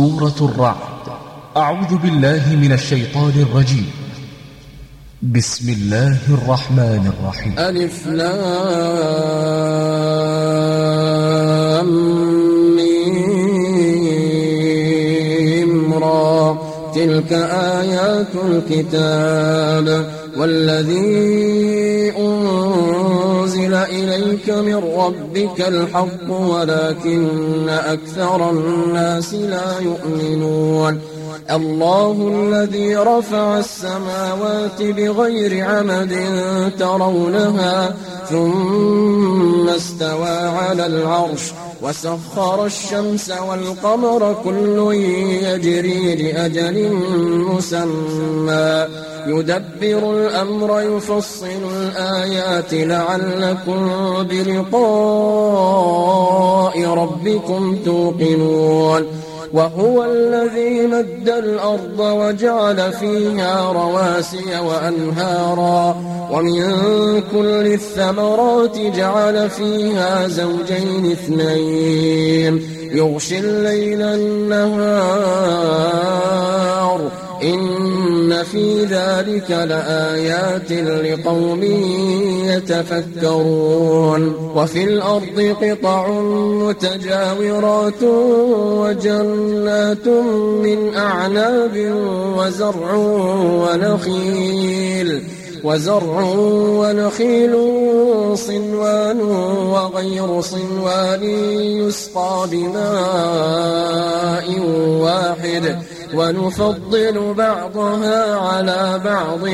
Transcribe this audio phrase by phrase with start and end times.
[0.00, 0.76] سورة الرعد.
[1.56, 3.90] أعوذ بالله من الشيطان الرجيم.
[5.22, 7.54] بسم الله الرحمن الرحيم.
[7.58, 8.44] ألف لام
[15.94, 16.58] را.
[16.94, 23.19] تلك آيات الكتاب والذي أنزل
[23.66, 31.00] إليك من ربك الحق ولكن أكثر الناس لا يؤمنون.
[31.50, 36.14] الله الذي رفع السماوات بغير عمد
[36.78, 37.94] ترونها
[38.30, 41.52] ثم استوى على العرش.
[41.82, 44.94] وسخر الشمس والقمر كل
[45.42, 46.92] يجري لأجل
[47.48, 48.86] مسمى.
[49.26, 53.90] يدبر الأمر يفصل الآيات لعلكم
[54.22, 54.74] بلقاء
[56.84, 59.06] ربكم توقنون.
[59.52, 65.96] وهو الذي مد الأرض وجعل فيها رواسي وأنهارا
[66.30, 66.60] ومن
[67.20, 75.40] كل الثمرات جعل فيها زوجين اثنين يغشي الليل النهار
[78.30, 81.62] إن في ذلك لآيات لقوم
[82.44, 86.08] يتفكرون وفي الأرض قطع
[86.40, 88.02] متجاورات
[88.82, 90.08] وجنات
[90.62, 91.92] من أعناب
[92.38, 92.94] وزرع
[93.64, 95.22] ونخيل
[95.64, 96.22] وزرع
[96.80, 97.56] ونخيل
[98.34, 101.24] صنوان وغير صنوان
[101.84, 103.90] يسقى بماء
[105.00, 105.78] واحد
[106.14, 109.44] ونفضل بعضها على بعض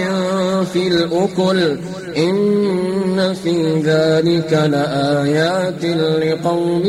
[0.72, 1.78] في الأكل.
[2.16, 5.84] إن في ذلك لآيات
[6.22, 6.84] لقوم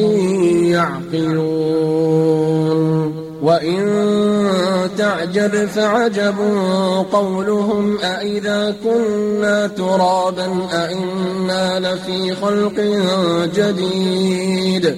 [0.64, 2.18] يعقلون.
[3.42, 3.88] وإن
[4.98, 6.36] تعجب فعجب
[7.12, 12.80] قولهم أئذا كنا ترابا أئنا لفي خلق
[13.56, 14.98] جديد.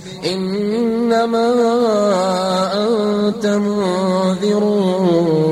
[0.25, 1.47] إنما
[2.73, 4.63] أنت منذر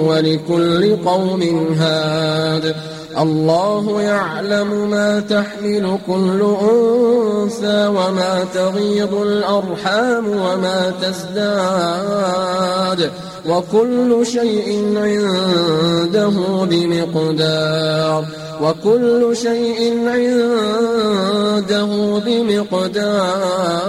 [0.08, 1.42] ولكل قوم
[1.80, 2.76] هاد.
[3.20, 12.70] الله يعلم ما تحمل كل أنثى وما تغيض الأرحام وما تزداد.
[13.46, 16.34] وكل شيء عنده
[16.66, 18.26] بمقدار.
[18.62, 21.86] وكل شيء عنده
[22.26, 23.89] بمقدار.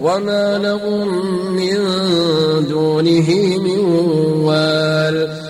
[0.00, 1.08] وما لهم
[1.56, 1.76] من
[2.68, 3.78] دونه من
[4.44, 5.49] وال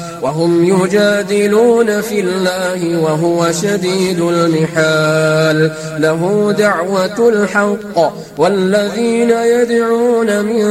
[0.21, 5.71] وهم يجادلون في الله وهو شديد المحال.
[5.99, 10.63] له دعوة الحق والذين يدعون من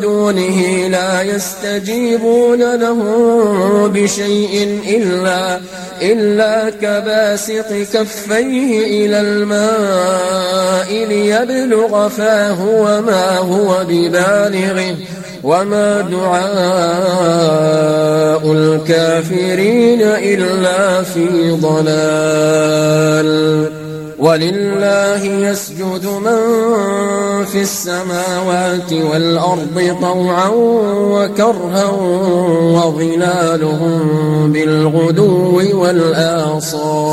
[0.00, 2.98] دونه لا يستجيبون له
[3.94, 5.60] بشيء إلا,
[6.02, 14.96] إلا كباسط كفيه إلى الماء ليبلغ فاه وما هو ببالغه.
[15.44, 16.52] وما دعاء
[18.52, 23.32] الكافرين إلا في ضلال
[24.18, 26.38] ولله يسجد من
[27.44, 30.48] في السماوات والأرض طوعا
[30.94, 31.90] وكرها
[32.74, 34.02] وظلالهم
[34.52, 37.12] بالغدو والآصال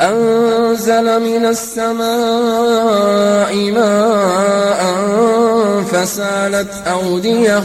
[0.00, 2.04] أنزل من السماء
[3.70, 4.84] ماء
[5.92, 7.64] فسالت أودية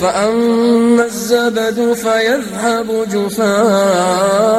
[0.00, 4.58] فأما الزبد فيذهب جفاء.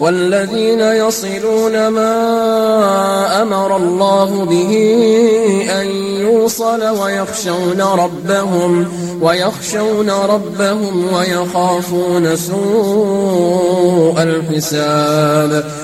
[0.00, 4.72] والذين يصلون ما أمر الله به
[5.80, 5.86] أن
[6.20, 8.86] يوصل ويخشون ربهم
[9.22, 15.83] ويخشون ربهم ويخافون سوء الحساب.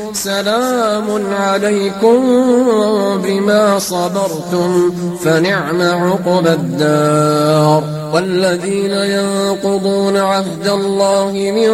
[0.23, 2.21] سلام عليكم
[3.23, 7.83] بما صبرتم فنعم عقب الدار.
[8.13, 11.71] والذين ينقضون عهد الله من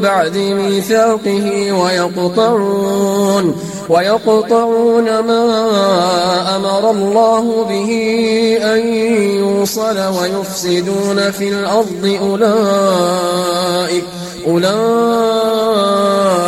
[0.00, 3.56] بعد ميثاقه ويقطعون
[3.88, 5.46] ويقطعون ما
[6.56, 7.90] أمر الله به
[8.62, 8.94] أن
[9.38, 14.04] يوصل ويفسدون في الأرض أولئك
[14.46, 16.47] أولئك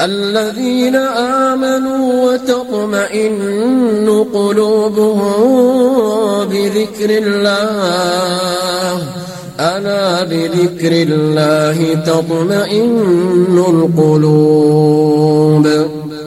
[0.00, 0.96] الذين
[1.46, 5.40] آمنوا وتطمئن قلوبهم
[6.44, 8.98] بذكر الله.
[9.60, 13.58] ألا بذكر الله تطمئن
[13.98, 15.66] القلوب.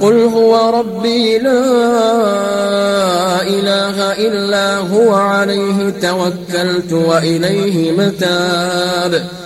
[0.00, 1.62] قل هو ربي لا
[3.42, 9.26] إله إلا هو عليه توكلت وإليه متاب.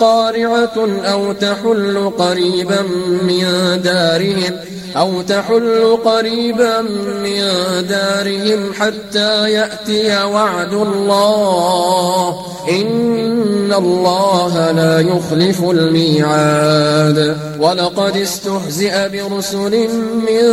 [0.00, 0.76] قارعة
[1.12, 2.82] أو تحل قريبا
[3.22, 3.42] من
[3.84, 4.56] دارهم
[4.96, 7.40] أو تحل قريبا من
[7.88, 12.46] دارهم حتى يأتي وعد الله.
[12.68, 17.36] إن الله لا يخلف الميعاد.
[17.60, 20.44] ولقد استهزئ برسل من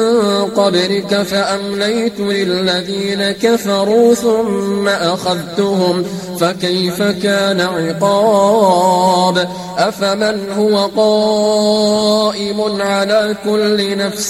[0.46, 6.03] قبلك فأمليت للذين كفروا ثم أخذتهم.
[6.39, 14.28] فكيف كان عقاب؟ أفمن هو قائم على كل نفس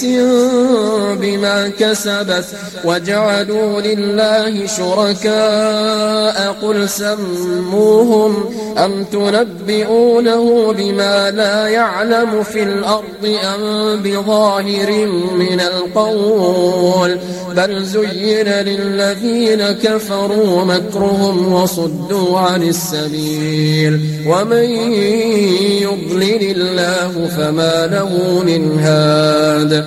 [1.20, 2.44] بما كسبت
[2.84, 15.60] وجعلوا لله شركاء قل سموهم أم تنبئونه بما لا يعلم في الأرض أم بظاهر من
[15.60, 17.18] القول
[17.56, 24.64] بل زين للذين كفروا مكرهم وصدوا عن السبيل ومن
[25.82, 29.86] يضلل الله فما له من هاد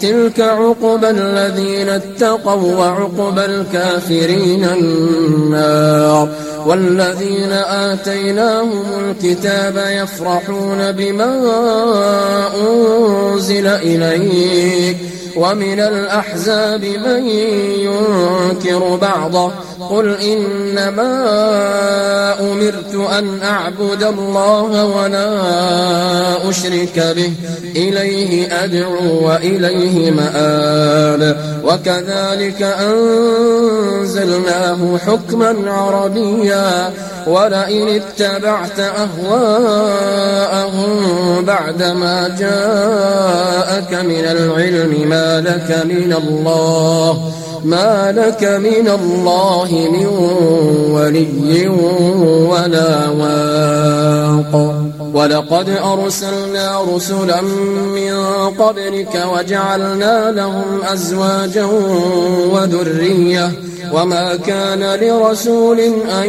[0.00, 6.28] تلك عقبى الذين اتقوا وعقبى الكافرين النار.
[6.66, 11.34] والذين آتيناهم الكتاب يفرحون بما
[12.60, 14.96] أنزل إليك.
[15.36, 17.28] ومن الأحزاب من
[17.78, 19.50] ينكر بعضه.
[19.90, 21.14] قل إنما
[22.40, 25.30] أمرت أن أعبد الله ولا
[26.50, 27.32] أشرك به.
[27.76, 31.36] إليه أدعو وإليه مآب.
[31.64, 32.62] وكذلك
[34.00, 34.18] أنزلناه
[35.06, 36.90] حكما عربيا.
[37.26, 39.84] ولئن اتبعت أهواءهم
[41.44, 47.32] بعدما جاءك من العلم ما لك من الله.
[47.64, 50.06] ما لك من الله من
[50.94, 51.68] ولي
[52.48, 54.74] ولا واق.
[55.14, 57.40] ولقد أرسلنا رسلا
[57.94, 58.14] من
[58.58, 61.64] قبلك وجعلنا لهم أزواجا
[62.52, 63.52] وذرية.
[63.92, 65.80] وما كان لرسول
[66.10, 66.28] أن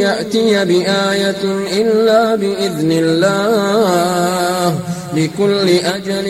[0.00, 4.74] يأتي بآية إلا بإذن الله.
[5.18, 6.26] لكل أجل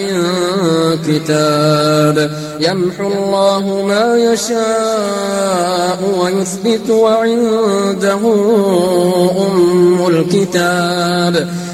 [1.07, 2.17] كتاب.
[2.61, 8.21] يمحو الله ما يشاء ويثبت وعنده
[9.47, 11.35] أم الكتاب.